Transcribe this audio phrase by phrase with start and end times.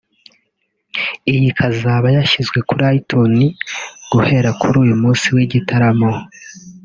[1.31, 3.53] iyi ikazaba yanashyizwe kuri iTunes
[4.11, 6.09] guhera kuri uyu munsi w’igitaramo